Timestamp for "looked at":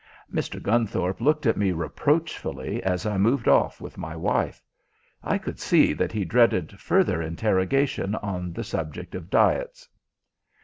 1.21-1.57